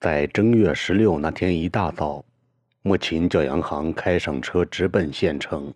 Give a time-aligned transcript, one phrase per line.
[0.00, 2.24] 在正月十六那天一大早，
[2.80, 5.70] 穆琴叫杨行开上车，直奔县城，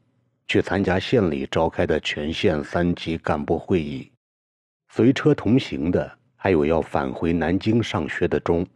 [0.48, 4.10] 去参加县里召开的全县三级干部会议。
[4.88, 8.66] 随车同行的还有要返回南京上学的钟。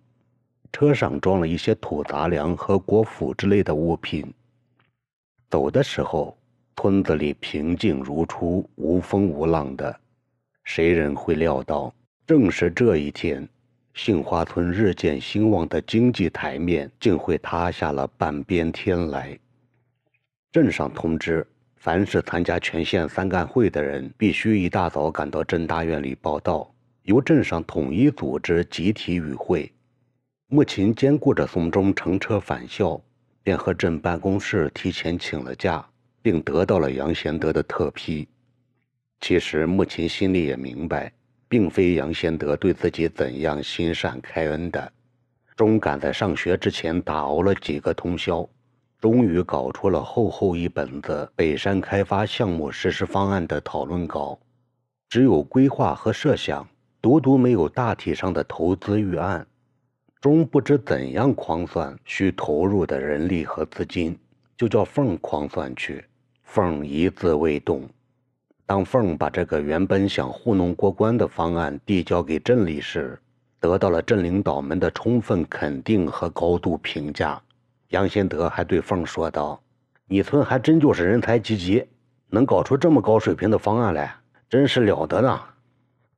[0.70, 4.30] 车上装了一些土杂粮和果脯之类的物品。
[5.48, 6.36] 走的时候，
[6.76, 9.98] 村子里平静如初，无风无浪的。
[10.64, 11.90] 谁人会料到，
[12.26, 13.48] 正是这一天？
[13.98, 19.36] 杏花村日渐兴旺的经济台面竟会塌下了半边天来。
[20.52, 21.44] 镇上通知，
[21.74, 26.72] 凡是参加全县三干会的人，必须一大早赶到镇大院里报到，
[27.02, 29.68] 由镇上统一组织集体与会。
[30.46, 33.02] 穆琴兼顾着送钟乘车返校，
[33.42, 35.84] 便和镇办公室提前请了假，
[36.22, 38.28] 并得到了杨贤德的特批。
[39.20, 41.12] 其实穆琴心里也明白。
[41.48, 44.92] 并非杨先德对自己怎样心善开恩的，
[45.56, 48.48] 钟赶在上学之前打熬了几个通宵，
[49.00, 54.38] 终于搞出了厚厚一本子北山开发项目实施方案的讨论稿，
[55.08, 56.68] 只有规划和设想，
[57.00, 59.46] 独独没有大体上的投资预案。
[60.20, 64.18] 钟不知怎样框算需投入的人力和资金，
[64.56, 66.04] 就叫凤框算去，
[66.42, 67.88] 凤一字未动。
[68.68, 73.18] 当凤把这个原本想糊弄过关的方案递交给镇里时，
[73.58, 77.40] 得到了镇领导们的充分肯定和高度评价。
[77.88, 79.58] 杨先德还对凤说道
[80.06, 81.82] ：“你村还真就是人才济济，
[82.28, 84.14] 能搞出这么高水平的方案来，
[84.50, 85.40] 真是了得呢。”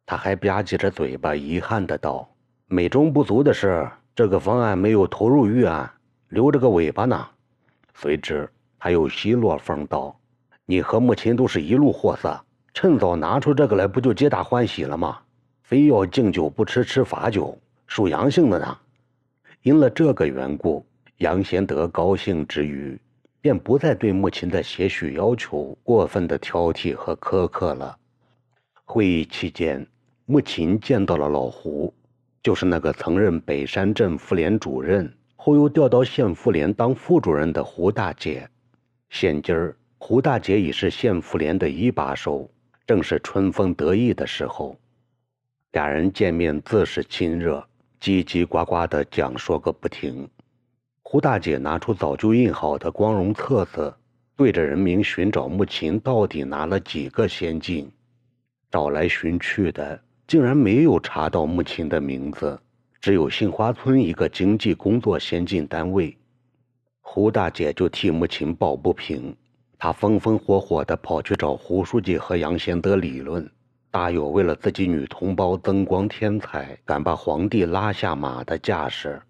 [0.04, 2.28] 他还吧唧着嘴巴，遗憾的道
[2.66, 5.88] ：“美中不足的是，这个方案没有投入预案，
[6.30, 7.28] 留着个尾巴呢。”
[7.94, 10.19] 随之，他又奚落凤道。
[10.70, 12.40] 你和母亲都是一路货色，
[12.72, 15.18] 趁早拿出这个来，不就皆大欢喜了吗？
[15.64, 18.78] 非要敬酒不吃吃罚酒，属阳性的呢。
[19.62, 22.96] 因了这个缘故，杨贤德高兴之余，
[23.40, 27.98] 便不再对母亲的些许要求过分的挑剔和苛刻了。
[28.84, 29.84] 会议期间，
[30.24, 31.92] 母亲见到了老胡，
[32.44, 38.48] 就是那个曾任北山镇妇联主任，后又调到县妇联当副主任的胡大姐。
[39.08, 39.74] 现今儿。
[40.02, 42.50] 胡大姐已是县妇联的一把手，
[42.86, 44.74] 正是春风得意的时候。
[45.72, 47.62] 俩人见面自是亲热，
[48.00, 50.26] 叽叽呱呱的讲说个不停。
[51.02, 53.94] 胡大姐拿出早就印好的光荣册子，
[54.36, 57.88] 对着人民寻找穆琴到底拿了几个先进，
[58.70, 62.58] 找来寻去的，竟然没有查到穆琴的名字，
[63.02, 66.16] 只有杏花村一个经济工作先进单位。
[67.02, 69.36] 胡大姐就替穆琴抱不平。
[69.82, 73.50] 他风风火火地跑去找胡书记和杨贤德理论，
[73.90, 79.22] 大有为了自己女同胞增光添彩，敢把皇帝拉下马的架势。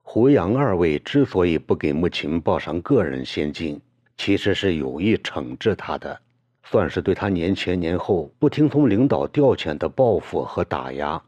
[0.00, 3.80] 胡杨二位之所以不给穆琴报上个人先进，
[4.16, 6.20] 其实是有意惩治他的，
[6.62, 11.20] 算是对他年前年后不听从领导调遣的报复和打压。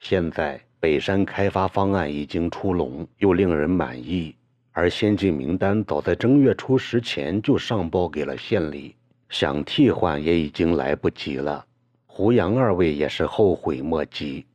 [0.00, 4.34] 现在北山开发方案已经出笼，又令人满意。
[4.78, 8.94] 而先进名单早在正月初十前就上报给了县里，
[9.28, 11.66] 想替换也已经来不及了。
[12.06, 14.46] 胡杨二位也是后悔莫及，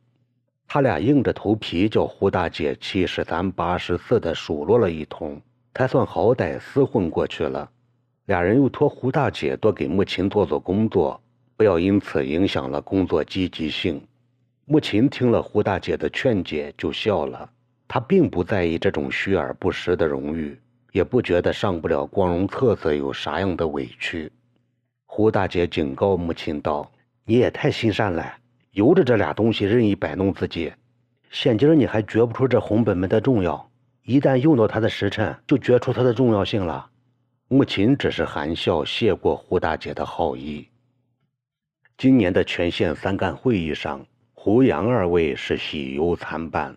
[0.66, 5.38] 他俩硬着头皮叫胡大姐七十三八十四的数落了一通，
[5.74, 7.70] 才算好歹厮混过去了。
[8.24, 11.20] 俩人又托胡大姐多给穆琴做做工作，
[11.54, 14.00] 不要因此影响了工作积极性。
[14.64, 17.50] 穆琴听了胡大姐的劝解，就笑了。
[17.86, 20.58] 他并不在意这种虚而不实的荣誉，
[20.92, 24.30] 也不觉得上不了光荣册子有啥样的委屈。
[25.06, 26.90] 胡大姐警告母亲道
[27.24, 28.34] ：“你也太心善了，
[28.72, 30.72] 由着这俩东西任意摆弄自己。
[31.30, 33.70] 现今你还觉不出这红本本的重要，
[34.02, 36.90] 一旦用到它的时辰，就觉出它的重要性了。”
[37.46, 40.66] 母亲只是含笑谢过胡大姐的好意。
[41.98, 46.74] 今年的全县三干会议上，胡杨二位是喜忧参半。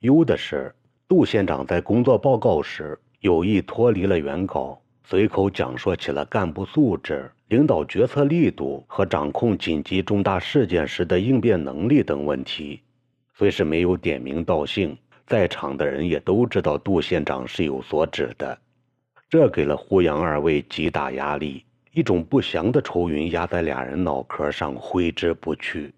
[0.00, 0.72] 忧的是，
[1.08, 12.80] 杜县长在工作报告时有意脱离了原稿，随口讲说起了干部素质、领导决策力度和掌控紧急重大事件时的应变能力等问题。
[13.34, 14.96] 虽是没有点名道姓，
[15.26, 18.56] 在场的人也都知道杜县长是有所指的。
[19.28, 25.92] 这给了胡杨二位极大压力，一种不祥的愁云压在俩人脑壳上，挥之不去。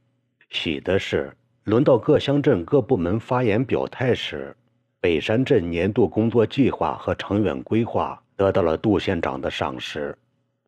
[0.49, 1.31] 喜的是。
[1.71, 4.57] 轮到各乡镇各部门发言表态时，
[5.01, 10.19] 北山镇年度工作计划和长远规划得到了杜县长的赏识，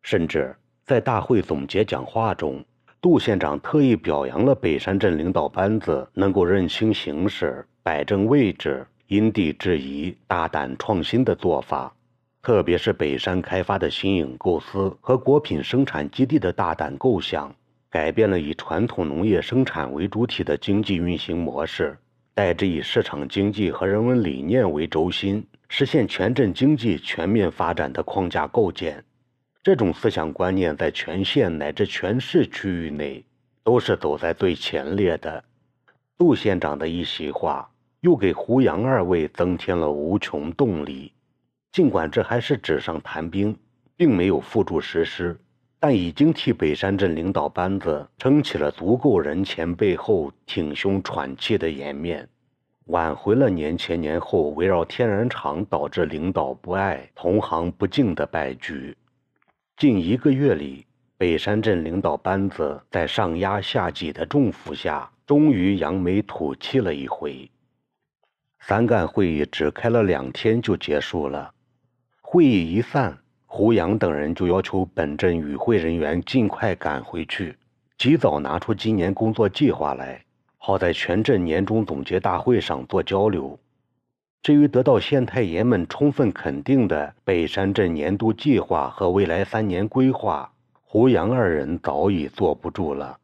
[0.01, 0.55] 甚至
[0.85, 2.63] 在大会总结讲话中，
[3.01, 11.93] 杜县长特意表扬了北山镇领导班子能够认清形势、摆正位置、因地制宜、大胆创新的做法，
[12.41, 17.53] 特别是北山开发的新颖构思和果品生产基地的大胆构想，
[17.93, 21.95] 改变了以传统农业生产为主体的经济运行模式，
[22.33, 29.05] 代之以市场经济和人文理念为轴心，实现全镇经济全面发展的框架构建。
[29.61, 33.23] 这种思想观念在全县乃至全市区域内
[33.63, 35.43] 都是走在最前列的。
[36.17, 37.69] 杜县长的一席话，
[37.99, 41.11] 又给胡杨二位增添了无穷动力。
[41.71, 43.55] 尽管这还是纸上谈兵，
[43.95, 45.39] 并没有付诸实施，
[45.85, 52.25] 但已经替北山镇领导班子撑起了足够人前背后挺胸喘气的颜面，
[52.85, 58.95] 挽回了年前年后围绕天然厂导致领导不爱、同行不敬的败局。
[59.75, 60.85] 近一个月里，
[61.17, 67.51] 北山镇领导班子在上压下挤的重负下，终于扬眉吐气了一回。
[68.61, 71.53] 三干会议只开了两天就结束了。
[72.21, 73.19] 会议一散，
[73.55, 77.55] 胡杨等人就要求本镇与会人员尽快赶回去，
[77.99, 80.19] 及早拿出今年工作计划来，
[80.57, 83.59] 好在全镇年终总结大会上做交流。
[84.41, 90.51] 至于得到县太爷们充分肯定的北山镇年度计划和未来三年规划，
[90.81, 93.19] 胡杨二人早已坐不住了。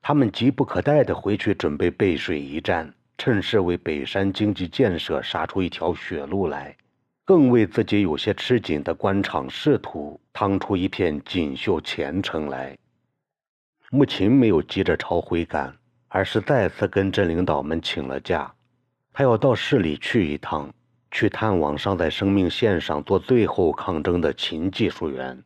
[0.00, 6.76] 他们急不可待地回去准备背水一战，趁势为北山经济建设杀出一条血路来，
[7.26, 12.76] 更为自己有些吃紧的官场仕途趟出一片锦绣前程来。
[13.90, 15.74] 穆琴没有急着朝回赶，
[16.08, 18.52] 而是再次跟镇领导们请了假。
[19.12, 20.70] 他要到市里去一趟，
[21.10, 25.42] 去探望尚在生命线上做最后抗争的秦技术员。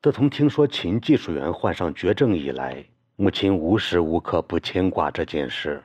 [0.00, 2.82] 自从听说秦技术员患上绝症以来，
[3.16, 5.82] 母亲无时无刻不牵挂这件事。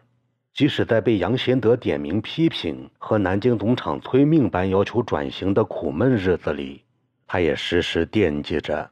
[0.56, 6.81] 即使在被杨贤德点名批评和南京总厂催命般要求转型的苦闷日子里，
[7.28, 8.90] 他也时时惦记着。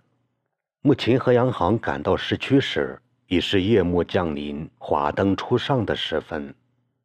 [0.81, 6.54] 母亲和杨行赶到市区时，已是夜幕降临、华灯初上的时分。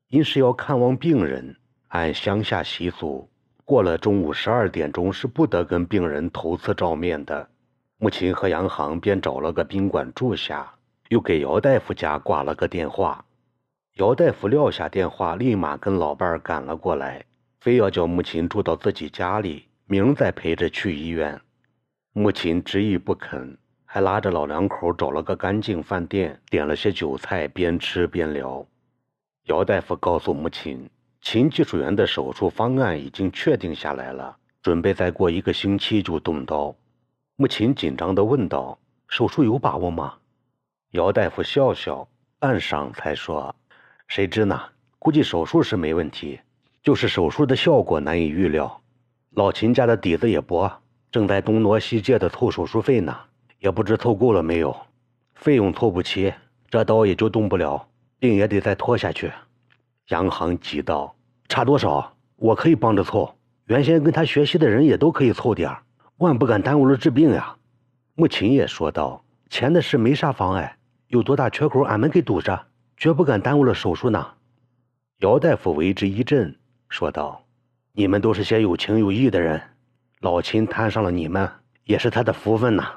[0.09, 1.55] 因是要看望病人，
[1.87, 3.29] 按乡下习俗，
[3.65, 7.49] 过了中午十二点钟是不得跟病人头次照面的。
[7.99, 10.75] 母亲和杨行便找了个宾馆住下，
[11.11, 13.25] 又给姚大夫家挂了个电话。
[13.99, 17.25] 姚大夫撂下电话，立马跟老伴儿赶了过来，
[17.59, 21.41] 非要叫母亲住到自己家里，明儿再陪着去医院。
[22.13, 28.65] 母亲执意不肯，还拉着老两口找了个干净饭店，点了些酒菜，边吃边聊。
[29.47, 30.89] 姚大夫告诉母亲，
[31.21, 36.73] 秦技术员的手术方案已经确定下来了，准备再过一个星期就动刀。
[37.35, 38.79] 母亲紧张地问道
[39.09, 40.15] ：“手术有把握吗？”
[40.95, 42.09] 姚大夫笑笑，
[42.39, 43.53] 半晌才说
[44.09, 44.61] ：“谁知呢？
[44.99, 46.41] 估计手术是没问题，
[46.83, 48.81] 就是手术的效果难以预料。
[49.35, 53.17] 老秦家的底子也薄，正在东挪西借的凑手术费呢，
[53.59, 54.75] 也不知凑够了没有。
[55.35, 56.33] 费用凑不齐，
[56.71, 57.87] 这刀也就动不了。”
[58.21, 59.31] 病也得再拖下去，
[60.09, 61.15] 杨行急道
[61.47, 62.17] ：“差多少？
[62.35, 63.33] 我可以帮着凑。
[63.67, 65.71] 原先跟他学习的人也都可以凑点
[66.17, 67.55] 万不敢耽误了治病呀。”
[68.17, 72.67] 穆琴也说道：“钱的事没啥妨碍，有多大缺口俺们给堵着，
[72.99, 74.27] 绝不敢耽误了手术呢。”
[75.21, 76.55] 姚大夫为之一振，
[76.89, 77.45] 说道
[77.93, 79.61] ：“你们都是些有情有义的人，
[80.21, 81.51] 老秦摊上了你们，
[81.85, 82.93] 也是他的福分呐。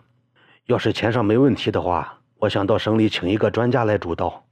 [0.65, 4.43] 要是钱上没问题的话，我想到省里请一个专家来主刀。”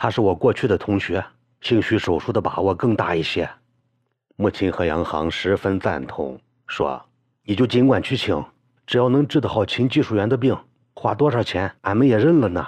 [0.00, 1.24] 他是我过去的同学，
[1.60, 3.48] 兴许手术的把握更大一些。
[4.36, 7.04] 母亲和杨行十分赞同，说
[7.42, 8.44] ：“你就尽管去请，
[8.86, 10.56] 只要能治得好秦技术员的病，
[10.94, 12.64] 花多少钱俺们也认了呢。”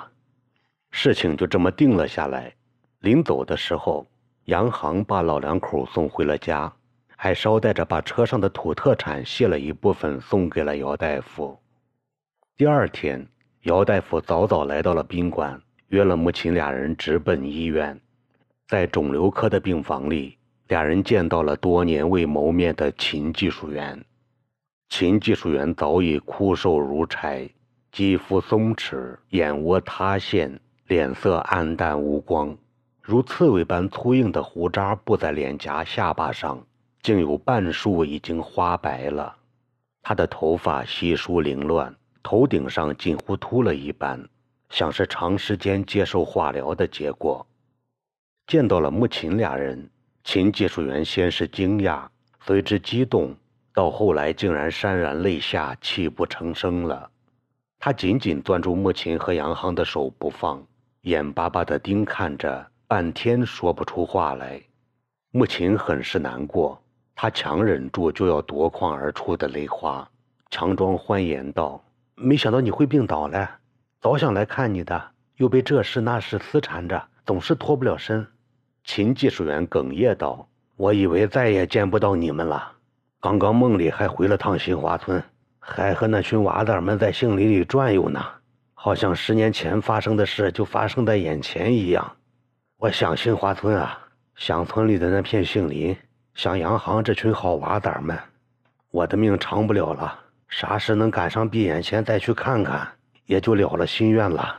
[0.90, 2.54] 事情就这么定了下来。
[3.00, 4.06] 临走的时候，
[4.44, 6.72] 杨行把老两口送回了家，
[7.16, 11.58] 还捎带着把车上的土特产卸了一部分送给了姚大夫。
[12.56, 13.26] 第二天，
[13.62, 15.60] 姚大夫早早来到了宾馆。
[15.88, 18.00] 约了母亲俩人直奔医院，
[18.68, 24.00] 在肿瘤科的病房里，俩人见到了多年未谋面的秦技术员。
[24.88, 27.50] 秦技术员早已枯瘦如柴，
[27.90, 32.58] 肌肤松弛，眼窝塌陷，脸色暗淡无光，
[33.00, 36.60] 如刺猬般粗硬的胡渣布在脸颊、下巴上，
[37.00, 39.36] 竟有半数已经花白了。
[40.02, 41.94] 他的头发稀疏凌乱，
[42.24, 44.28] 头顶上近乎秃了一般。
[44.68, 47.46] 像是长时间接受化疗的结果。
[48.48, 49.88] 见到了穆琴俩人，
[50.24, 52.02] 秦技术员先是惊讶，
[52.40, 53.36] 随之激动，
[53.72, 57.08] 到后来竟然潸然泪下，泣不成声了。
[57.78, 60.60] 他紧紧攥住穆琴和杨航的手不放，
[61.02, 64.60] 眼巴巴地盯看着，半天说不出话来。
[65.30, 66.78] 穆琴很是难过，
[67.14, 70.06] 她强忍住就要夺眶而出的泪花，
[70.50, 71.82] 强装欢颜道
[72.16, 73.48] ：“没想到你会病倒了，
[73.98, 75.02] 早想来看你的，
[75.36, 78.26] 又被这事那事撕缠着，总是脱不了身。”
[78.84, 82.72] 秦技术员哽咽道：“我以为再也见不到你们了，
[83.20, 85.22] 刚刚梦里还回了趟新华村，
[85.58, 88.22] 还和那群娃子们在杏林里转悠呢，
[88.82, 92.16] 好像十年前发生的事就发生在眼前一样。
[92.78, 94.06] 我想新华村啊。”
[94.36, 95.94] 想村里的那片杏林，
[96.32, 98.18] 想杨行这群好娃崽们，
[98.90, 100.18] 我的命长不了了。
[100.48, 102.88] 啥时能赶上闭眼前再去看看，
[103.26, 104.56] 也就了了心愿了。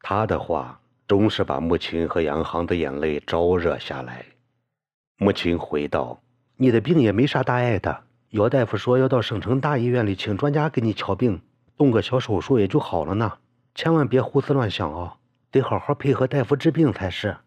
[0.00, 4.24] 他的话终是把穆青和杨行的眼泪招惹下来。
[5.16, 6.22] 穆青回道
[6.56, 11.42] ：“你的病也没啥大碍的，姚大夫说要到省城大医院里请专家给你瞧病，
[11.80, 13.38] 动个小手术也就好了呢。
[13.74, 15.16] 千万别胡思乱想哦，
[15.50, 17.38] 得好好配合大夫治病才是。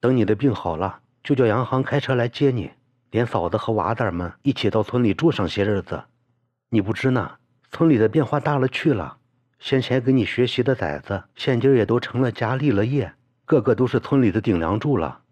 [0.00, 2.70] 等你的病好了。”就叫杨航开车来接你，
[3.10, 6.04] 连嫂子和娃子们一起到村里住上些日子。
[6.68, 7.38] 你不知呢，
[7.70, 9.18] 村里的变化大了去了。
[9.58, 13.12] 先前跟你学习的崽子，现今也都成了家立了业，
[13.44, 15.22] 个个都是村里的顶梁柱了。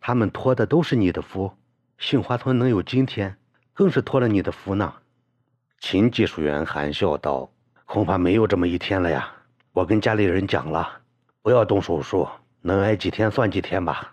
[0.00, 1.52] 他们托的都是你的福，
[1.98, 3.36] 杏花村能有今天，
[3.72, 4.94] 更是托了你的福呢。
[5.78, 7.52] 秦技术员含笑道
[7.86, 9.32] ：“恐怕没有这么一天了呀。
[9.72, 10.86] 我跟家里人讲了，
[11.40, 12.28] 不要动手术，
[12.60, 14.12] 能挨几天算几天吧。”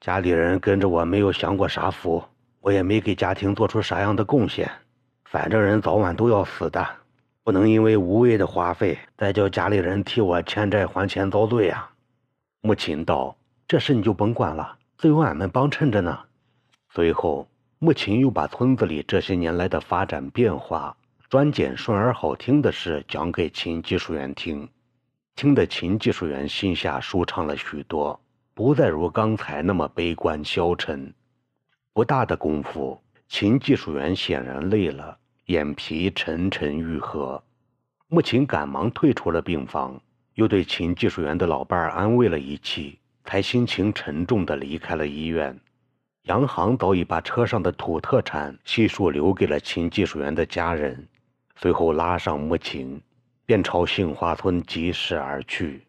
[0.00, 2.22] 家里人跟着我没有享过啥福，
[2.60, 4.70] 我也没给家庭做出啥样的贡献。
[5.24, 6.86] 反正人早晚都要死的，
[7.42, 11.90] 不能因为无谓的花费，再叫家里人替我欠债还钱遭罪啊！
[12.60, 13.34] 母亲道
[13.66, 16.18] ：“这事你就甭管了，自有俺们帮衬着呢。”
[16.92, 20.96] 随后，母亲又把村子里这些年来的发展变化，
[21.34, 24.68] 专拣顺而好听的事讲给秦技术员听，
[25.34, 28.20] 听得秦技术员心下舒畅了许多。
[28.54, 31.12] 不再如刚才那么悲观消沉。
[31.92, 37.42] 不大的功夫，秦技术员显然累了，眼皮沉沉欲合。
[38.06, 40.00] 穆秦赶忙退出了病房，
[40.34, 45.58] 又对秦技术员的老伴儿安慰了一气，才心情沉重地离开了医院。
[46.26, 51.08] 杨航早已把车上的土特产悉数留给了秦技术员的家人，
[51.56, 53.00] 随后拉上母亲，
[53.46, 55.86] 便朝杏花村疾驶而去。